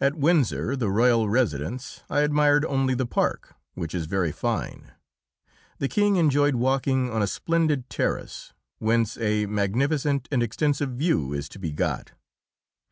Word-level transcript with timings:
At 0.00 0.16
Windsor, 0.16 0.74
the 0.74 0.90
royal 0.90 1.28
residence, 1.28 2.02
I 2.10 2.22
admired 2.22 2.64
only 2.64 2.94
the 2.96 3.06
park, 3.06 3.54
which 3.74 3.94
is 3.94 4.06
very 4.06 4.32
fine. 4.32 4.90
The 5.78 5.86
King 5.86 6.16
enjoyed 6.16 6.56
walking 6.56 7.08
on 7.12 7.22
a 7.22 7.28
splendid 7.28 7.88
terrace, 7.88 8.52
whence 8.80 9.16
a 9.18 9.46
magnificent 9.46 10.26
and 10.32 10.42
extensive 10.42 10.90
view 10.90 11.32
is 11.32 11.48
to 11.50 11.60
be 11.60 11.70
got. 11.70 12.10